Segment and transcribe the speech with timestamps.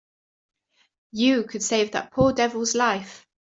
[1.11, 3.23] You could save that poor devil's life.